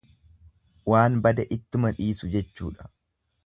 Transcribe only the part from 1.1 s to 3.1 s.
bade ittuma dhiisu jechuudha.